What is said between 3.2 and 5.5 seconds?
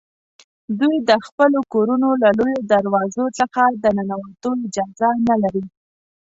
څخه د ننوتو اجازه نه